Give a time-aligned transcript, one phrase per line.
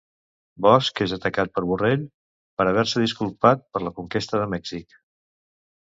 [0.65, 2.07] Bosch és atacat per Borrell
[2.61, 5.01] per haver-se disculpat per la conquesta de Mèxic.